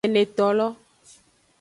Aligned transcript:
Enetolo. 0.07 0.67